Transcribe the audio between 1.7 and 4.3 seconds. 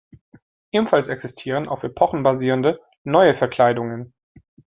Epochen basierende, neue Verkleidungen.